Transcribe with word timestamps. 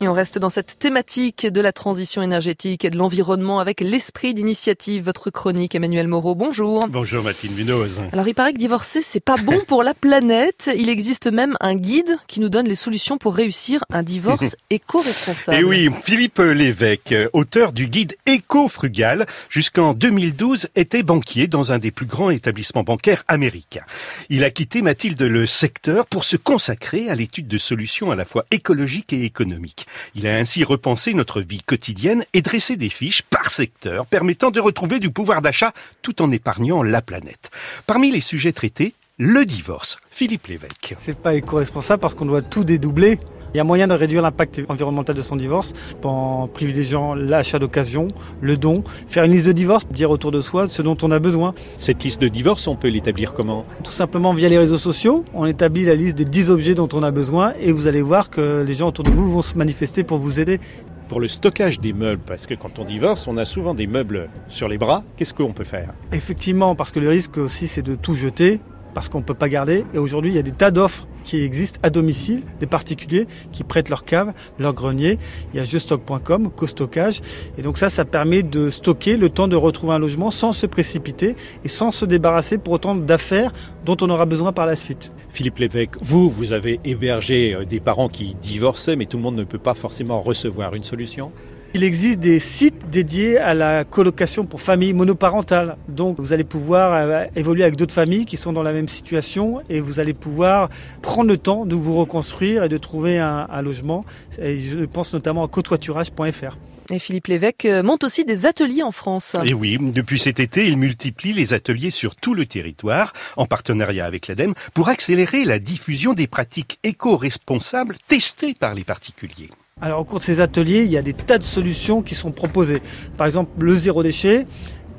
Et 0.00 0.06
on 0.06 0.12
reste 0.12 0.38
dans 0.38 0.48
cette 0.48 0.78
thématique 0.78 1.44
de 1.44 1.60
la 1.60 1.72
transition 1.72 2.22
énergétique 2.22 2.84
et 2.84 2.90
de 2.90 2.96
l'environnement 2.96 3.58
avec 3.58 3.80
l'esprit 3.80 4.32
d'initiative. 4.32 5.02
Votre 5.02 5.30
chronique, 5.30 5.74
Emmanuel 5.74 6.06
Moreau. 6.06 6.36
Bonjour. 6.36 6.86
Bonjour 6.86 7.24
Mathilde 7.24 7.56
Munoz. 7.56 8.00
Alors 8.12 8.28
il 8.28 8.34
paraît 8.34 8.52
que 8.52 8.58
divorcer, 8.58 9.02
c'est 9.02 9.18
pas 9.18 9.34
bon 9.34 9.60
pour 9.66 9.82
la 9.82 9.94
planète. 9.94 10.70
Il 10.76 10.88
existe 10.88 11.26
même 11.26 11.56
un 11.58 11.74
guide 11.74 12.16
qui 12.28 12.38
nous 12.38 12.48
donne 12.48 12.68
les 12.68 12.76
solutions 12.76 13.18
pour 13.18 13.34
réussir 13.34 13.82
un 13.90 14.04
divorce 14.04 14.54
éco-responsable. 14.70 15.58
Et 15.58 15.64
oui, 15.64 15.90
Philippe 16.00 16.38
Lévesque, 16.38 17.16
auteur 17.32 17.72
du 17.72 17.88
guide 17.88 18.14
éco-frugal, 18.24 19.26
jusqu'en 19.50 19.94
2012 19.94 20.68
était 20.76 21.02
banquier 21.02 21.48
dans 21.48 21.72
un 21.72 21.80
des 21.80 21.90
plus 21.90 22.06
grands 22.06 22.30
établissements 22.30 22.84
bancaires 22.84 23.24
américains. 23.26 23.84
Il 24.28 24.44
a 24.44 24.52
quitté 24.52 24.80
Mathilde 24.80 25.20
le 25.20 25.44
secteur 25.48 26.06
pour 26.06 26.22
se 26.22 26.36
consacrer 26.36 27.10
à 27.10 27.16
l'étude 27.16 27.48
de 27.48 27.58
solutions 27.58 28.12
à 28.12 28.14
la 28.14 28.24
fois 28.24 28.44
écologiques 28.52 29.12
et 29.12 29.24
économiques. 29.24 29.86
Il 30.14 30.26
a 30.26 30.36
ainsi 30.36 30.64
repensé 30.64 31.14
notre 31.14 31.40
vie 31.40 31.62
quotidienne 31.62 32.24
et 32.32 32.42
dressé 32.42 32.76
des 32.76 32.90
fiches 32.90 33.22
par 33.22 33.50
secteur 33.50 34.06
permettant 34.06 34.50
de 34.50 34.60
retrouver 34.60 35.00
du 35.00 35.10
pouvoir 35.10 35.42
d'achat 35.42 35.72
tout 36.02 36.22
en 36.22 36.30
épargnant 36.30 36.82
la 36.82 37.02
planète. 37.02 37.50
Parmi 37.86 38.10
les 38.10 38.20
sujets 38.20 38.52
traités, 38.52 38.94
le 39.20 39.44
divorce. 39.44 39.98
Philippe 40.10 40.46
Lévesque. 40.46 40.94
C'est 40.96 41.18
pas 41.18 41.34
éco-responsable 41.34 42.00
parce 42.00 42.14
qu'on 42.14 42.24
doit 42.24 42.40
tout 42.40 42.62
dédoubler. 42.62 43.18
Il 43.52 43.56
y 43.56 43.60
a 43.60 43.64
moyen 43.64 43.88
de 43.88 43.94
réduire 43.94 44.22
l'impact 44.22 44.62
environnemental 44.68 45.16
de 45.16 45.22
son 45.22 45.34
divorce 45.34 45.72
en 46.04 46.46
privilégiant 46.46 47.14
l'achat 47.14 47.58
d'occasion, 47.58 48.08
le 48.40 48.56
don, 48.56 48.84
faire 49.08 49.24
une 49.24 49.32
liste 49.32 49.46
de 49.46 49.52
divorce, 49.52 49.86
dire 49.88 50.12
autour 50.12 50.30
de 50.30 50.40
soi 50.40 50.68
ce 50.68 50.82
dont 50.82 50.96
on 51.02 51.10
a 51.10 51.18
besoin. 51.18 51.52
Cette 51.76 52.04
liste 52.04 52.22
de 52.22 52.28
divorce, 52.28 52.68
on 52.68 52.76
peut 52.76 52.88
l'établir 52.88 53.34
comment? 53.34 53.64
Tout 53.82 53.90
simplement 53.90 54.34
via 54.34 54.48
les 54.48 54.58
réseaux 54.58 54.78
sociaux. 54.78 55.24
On 55.34 55.46
établit 55.46 55.84
la 55.84 55.96
liste 55.96 56.16
des 56.16 56.24
10 56.24 56.52
objets 56.52 56.74
dont 56.74 56.88
on 56.92 57.02
a 57.02 57.10
besoin 57.10 57.54
et 57.58 57.72
vous 57.72 57.88
allez 57.88 58.02
voir 58.02 58.30
que 58.30 58.62
les 58.64 58.74
gens 58.74 58.88
autour 58.88 59.04
de 59.04 59.10
vous 59.10 59.32
vont 59.32 59.42
se 59.42 59.56
manifester 59.56 60.04
pour 60.04 60.18
vous 60.18 60.38
aider. 60.38 60.60
Pour 61.08 61.18
le 61.18 61.26
stockage 61.26 61.80
des 61.80 61.94
meubles, 61.94 62.22
parce 62.24 62.46
que 62.46 62.54
quand 62.54 62.78
on 62.78 62.84
divorce, 62.84 63.26
on 63.26 63.38
a 63.38 63.46
souvent 63.46 63.74
des 63.74 63.86
meubles 63.86 64.28
sur 64.48 64.68
les 64.68 64.76
bras, 64.76 65.02
qu'est-ce 65.16 65.32
qu'on 65.34 65.54
peut 65.54 65.64
faire? 65.64 65.94
Effectivement, 66.12 66.76
parce 66.76 66.92
que 66.92 67.00
le 67.00 67.08
risque 67.08 67.38
aussi 67.38 67.66
c'est 67.66 67.82
de 67.82 67.96
tout 67.96 68.14
jeter 68.14 68.60
parce 68.98 69.08
qu'on 69.08 69.18
ne 69.18 69.24
peut 69.24 69.32
pas 69.32 69.48
garder. 69.48 69.84
Et 69.94 69.98
aujourd'hui, 69.98 70.32
il 70.32 70.34
y 70.34 70.40
a 70.40 70.42
des 70.42 70.50
tas 70.50 70.72
d'offres 70.72 71.06
qui 71.22 71.40
existent 71.44 71.78
à 71.84 71.90
domicile, 71.90 72.42
des 72.58 72.66
particuliers 72.66 73.28
qui 73.52 73.62
prêtent 73.62 73.90
leur 73.90 74.04
cave, 74.04 74.32
leur 74.58 74.74
grenier. 74.74 75.18
Il 75.52 75.56
y 75.56 75.60
a 75.60 75.64
justock.com, 75.64 76.50
co-stockage. 76.50 77.20
Et 77.56 77.62
donc 77.62 77.78
ça, 77.78 77.90
ça 77.90 78.04
permet 78.04 78.42
de 78.42 78.70
stocker 78.70 79.16
le 79.16 79.28
temps 79.28 79.46
de 79.46 79.54
retrouver 79.54 79.92
un 79.92 80.00
logement 80.00 80.32
sans 80.32 80.52
se 80.52 80.66
précipiter 80.66 81.36
et 81.62 81.68
sans 81.68 81.92
se 81.92 82.06
débarrasser 82.06 82.58
pour 82.58 82.74
autant 82.74 82.96
d'affaires 82.96 83.52
dont 83.84 83.96
on 84.00 84.10
aura 84.10 84.26
besoin 84.26 84.52
par 84.52 84.66
la 84.66 84.74
suite. 84.74 85.12
Philippe 85.28 85.58
Lévesque, 85.58 85.94
vous, 86.00 86.28
vous 86.28 86.52
avez 86.52 86.80
hébergé 86.82 87.54
euh, 87.54 87.64
des 87.64 87.78
parents 87.78 88.08
qui 88.08 88.34
divorçaient, 88.42 88.96
mais 88.96 89.06
tout 89.06 89.16
le 89.16 89.22
monde 89.22 89.36
ne 89.36 89.44
peut 89.44 89.58
pas 89.58 89.74
forcément 89.74 90.20
recevoir 90.20 90.74
une 90.74 90.82
solution? 90.82 91.30
Il 91.74 91.84
existe 91.84 92.18
des 92.18 92.38
sites 92.38 92.88
dédiés 92.88 93.38
à 93.38 93.54
la 93.54 93.84
colocation 93.84 94.44
pour 94.44 94.60
familles 94.60 94.94
monoparentales. 94.94 95.76
Donc 95.88 96.18
vous 96.18 96.32
allez 96.32 96.44
pouvoir 96.44 96.94
euh, 96.94 97.24
évoluer 97.36 97.62
avec 97.62 97.76
d'autres 97.76 97.94
familles 97.94 98.24
qui 98.24 98.36
sont 98.36 98.52
dans 98.52 98.62
la 98.62 98.72
même 98.72 98.88
situation 98.88 99.60
et 99.68 99.80
vous 99.80 100.00
allez 100.00 100.14
pouvoir 100.14 100.70
prendre 101.02 101.28
le 101.28 101.36
temps 101.36 101.66
de 101.66 101.74
vous 101.74 101.94
reconstruire 101.94 102.64
et 102.64 102.68
de 102.68 102.78
trouver 102.78 103.18
un, 103.18 103.62
logement. 103.62 104.04
Et 104.40 104.56
je 104.56 104.84
pense 104.84 105.12
notamment 105.12 105.44
à 105.44 105.48
cotoiturage.fr. 105.48 106.56
Et 106.90 106.98
Philippe 106.98 107.26
Lévesque 107.26 107.66
euh, 107.66 107.82
monte 107.82 108.02
aussi 108.02 108.24
des 108.24 108.46
ateliers 108.46 108.82
en 108.82 108.92
France. 108.92 109.36
Et 109.44 109.52
oui, 109.52 109.76
depuis 109.78 110.18
cet 110.18 110.40
été, 110.40 110.66
il 110.66 110.78
multiplie 110.78 111.34
les 111.34 111.52
ateliers 111.52 111.90
sur 111.90 112.16
tout 112.16 112.32
le 112.32 112.46
territoire, 112.46 113.12
en 113.36 113.44
partenariat 113.44 114.06
avec 114.06 114.26
l'ADEME, 114.26 114.54
pour 114.72 114.88
accélérer 114.88 115.44
la 115.44 115.58
diffusion 115.58 116.14
des 116.14 116.26
pratiques 116.26 116.78
éco-responsables 116.84 117.96
testées 118.08 118.54
par 118.54 118.72
les 118.72 118.84
particuliers. 118.84 119.50
Alors 119.80 120.00
au 120.00 120.04
cours 120.04 120.18
de 120.18 120.24
ces 120.24 120.40
ateliers, 120.40 120.82
il 120.82 120.90
y 120.90 120.96
a 120.96 121.02
des 121.02 121.12
tas 121.12 121.38
de 121.38 121.44
solutions 121.44 122.02
qui 122.02 122.16
sont 122.16 122.32
proposées. 122.32 122.82
Par 123.16 123.26
exemple, 123.28 123.50
le 123.62 123.74
zéro 123.76 124.02
déchet, 124.02 124.44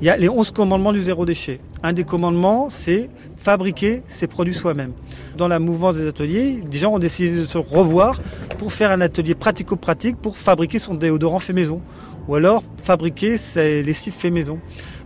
il 0.00 0.06
y 0.06 0.10
a 0.10 0.16
les 0.16 0.30
11 0.30 0.52
commandements 0.52 0.94
du 0.94 1.02
zéro 1.02 1.26
déchet. 1.26 1.60
Un 1.82 1.92
des 1.92 2.04
commandements, 2.04 2.68
c'est 2.70 3.10
fabriquer 3.36 4.02
ses 4.08 4.26
produits 4.26 4.54
soi-même. 4.54 4.92
Dans 5.36 5.48
la 5.48 5.58
mouvance 5.58 5.96
des 5.96 6.06
ateliers, 6.06 6.62
des 6.62 6.78
gens 6.78 6.94
ont 6.94 6.98
décidé 6.98 7.36
de 7.36 7.44
se 7.44 7.58
revoir 7.58 8.18
pour 8.56 8.72
faire 8.72 8.90
un 8.90 9.02
atelier 9.02 9.34
pratico-pratique 9.34 10.16
pour 10.16 10.38
fabriquer 10.38 10.78
son 10.78 10.94
déodorant 10.94 11.38
fait 11.40 11.52
maison 11.52 11.82
ou 12.26 12.34
alors 12.34 12.62
fabriquer 12.82 13.36
ses 13.36 13.82
lessives 13.82 14.14
fait 14.14 14.30
maison. 14.30 14.58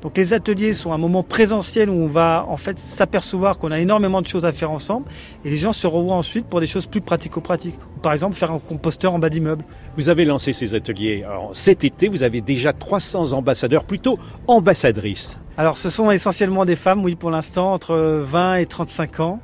Donc 0.04 0.18
les 0.18 0.34
ateliers 0.34 0.74
sont 0.74 0.92
un 0.92 0.98
moment 0.98 1.22
présentiel 1.22 1.88
où 1.88 1.94
on 1.94 2.06
va 2.06 2.44
en 2.46 2.58
fait 2.58 2.78
s'apercevoir 2.78 3.58
qu'on 3.58 3.70
a 3.70 3.80
énormément 3.80 4.20
de 4.20 4.26
choses 4.26 4.44
à 4.44 4.52
faire 4.52 4.70
ensemble 4.70 5.06
et 5.46 5.50
les 5.50 5.56
gens 5.56 5.72
se 5.72 5.86
revoient 5.86 6.14
ensuite 6.14 6.46
pour 6.46 6.60
des 6.60 6.66
choses 6.66 6.86
plus 6.86 7.00
pratico-pratiques. 7.00 7.78
Par 8.02 8.12
exemple, 8.12 8.36
faire 8.36 8.52
un 8.52 8.58
composteur 8.58 9.14
en 9.14 9.18
bas 9.18 9.30
d'immeuble. 9.30 9.64
Vous 9.96 10.10
avez 10.10 10.26
lancé 10.26 10.52
ces 10.52 10.74
ateliers 10.74 11.24
cet 11.54 11.84
été, 11.84 12.08
vous 12.08 12.22
avez 12.22 12.42
déjà 12.42 12.74
300 12.74 13.32
ambassadeurs, 13.32 13.84
plutôt 13.84 14.18
ambassadrices. 14.46 15.38
Alors 15.56 15.78
ce 15.78 15.88
sont 15.88 16.10
essentiellement 16.10 16.66
des 16.66 16.76
femmes, 16.76 17.02
oui 17.02 17.14
pour 17.14 17.30
l'instant, 17.30 17.72
entre 17.72 17.96
20 17.96 18.56
et 18.56 18.66
35 18.66 19.20
ans. 19.20 19.40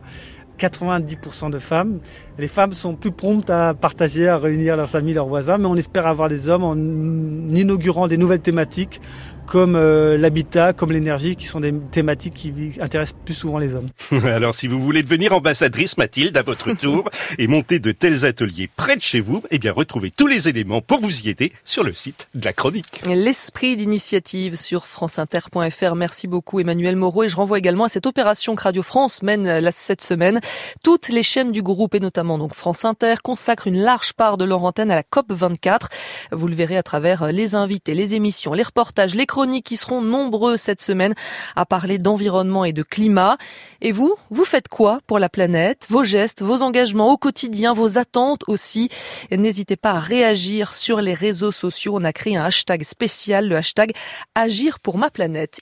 90% 0.59 1.51
de 1.51 1.59
femmes. 1.59 2.01
Les 2.39 2.47
femmes 2.47 2.73
sont 2.73 2.95
plus 2.95 3.13
promptes 3.13 3.49
à 3.49 3.73
partager, 3.73 4.29
à 4.29 4.37
réunir 4.37 4.77
leurs 4.77 4.95
amis, 4.95 5.15
leurs 5.15 5.27
voisins, 5.27 5.57
mais 5.57 5.65
on 5.65 5.77
espère 5.77 6.07
avoir 6.07 6.29
des 6.29 6.51
hommes 6.51 6.65
en 6.65 6.77
inaugurant 6.77 8.09
des 8.09 8.19
nouvelles 8.19 8.41
thématiques 8.41 9.01
comme 9.51 9.75
euh, 9.75 10.17
l'habitat, 10.17 10.73
comme 10.73 10.93
l'énergie, 10.93 11.35
qui 11.35 11.47
sont 11.47 11.59
des 11.59 11.75
thématiques 11.91 12.35
qui 12.35 12.55
intéressent 12.81 13.19
plus 13.25 13.35
souvent 13.35 13.59
les 13.59 13.75
hommes. 13.75 13.89
Alors 14.25 14.55
si 14.55 14.69
vous 14.69 14.81
voulez 14.81 15.03
devenir 15.03 15.33
ambassadrice 15.33 15.99
Mathilde 15.99 16.37
à 16.37 16.43
votre 16.43 16.73
tour 16.73 17.11
et 17.37 17.49
monter 17.49 17.81
de 17.81 17.91
tels 17.91 18.25
ateliers 18.25 18.71
près 18.77 18.95
de 18.95 19.03
chez 19.03 19.19
vous, 19.19 19.43
eh 19.51 19.59
bien 19.59 19.73
retrouvez 19.73 20.13
tous 20.13 20.29
les 20.29 20.49
éléments 20.49 20.81
pour 20.81 21.01
vous 21.01 21.23
y 21.23 21.31
aider 21.31 21.53
sur 21.65 21.83
le 21.83 21.93
site 21.93 22.29
de 22.37 22.45
la 22.45 22.53
chronique. 22.53 23.03
L'esprit 23.07 23.77
d'initiative 23.77 24.55
sur 24.55 24.87
franceinter.fr. 24.87 25.97
Merci 25.97 26.29
beaucoup 26.29 26.61
Emmanuel 26.61 26.95
Moreau 26.95 27.25
et 27.25 27.29
je 27.29 27.35
renvoie 27.35 27.59
également 27.59 27.85
à 27.85 27.89
cette 27.89 28.07
opération 28.07 28.55
que 28.55 28.63
Radio 28.63 28.85
France 28.85 29.21
mène 29.25 29.61
cette 29.73 30.03
semaine. 30.03 30.41
Toutes 30.85 31.09
les 31.09 31.25
chaînes 31.25 31.51
du 31.51 31.63
groupe 31.63 31.97
et 31.97 32.01
notamment 32.01 32.39
donc 32.39 32.55
France 32.55 32.85
Inter 32.85 33.15
consacrent 33.21 33.67
une 33.67 33.83
large 33.83 34.13
part 34.13 34.39
de 34.39 34.45
leur 34.45 34.63
antenne 34.63 34.93
à 34.93 34.95
la 34.95 35.03
COP 35.03 35.33
24. 35.33 35.89
Vous 36.31 36.47
le 36.47 36.55
verrez 36.55 36.77
à 36.77 36.85
travers 36.85 37.33
les 37.33 37.57
invités, 37.57 37.95
les 37.95 38.15
émissions, 38.15 38.53
les 38.53 38.63
reportages, 38.63 39.17
les 39.17 39.27
qui 39.63 39.77
seront 39.77 40.03
nombreux 40.03 40.57
cette 40.57 40.83
semaine 40.83 41.15
à 41.57 41.67
parler 41.67 41.99
d'environnement 41.99 42.65
et 42.65 42.73
de 42.73 42.83
climat. 42.83 43.39
Et 43.81 43.93
vous, 43.93 44.15
vous 44.31 44.45
faites 44.45 44.69
quoi 44.69 45.01
pour 45.07 45.19
la 45.19 45.29
planète? 45.29 45.87
Vos 45.89 46.05
gestes, 46.05 46.43
vos 46.43 46.63
engagements 46.63 47.11
au 47.11 47.17
quotidien, 47.17 47.73
vos 47.73 47.99
attentes 47.99 48.45
aussi. 48.47 48.89
N'hésitez 49.31 49.77
pas 49.77 49.93
à 49.93 49.99
réagir 49.99 50.75
sur 50.75 51.01
les 51.01 51.15
réseaux 51.15 51.53
sociaux. 51.53 51.95
On 51.97 52.05
a 52.05 52.13
créé 52.13 52.37
un 52.37 52.45
hashtag 52.45 52.85
spécial, 52.85 53.49
le 53.49 53.57
hashtag 53.57 53.93
Agir 54.35 54.79
pour 54.81 54.99
ma 54.99 55.11
planète. 55.11 55.59